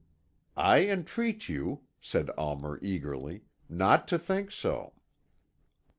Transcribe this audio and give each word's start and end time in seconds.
"I 0.57 0.89
entreat 0.89 1.47
you," 1.47 1.81
said 2.01 2.31
Almer 2.31 2.79
eagerly, 2.81 3.43
"not 3.69 4.07
to 4.07 4.17
think 4.17 4.51
so." 4.51 4.93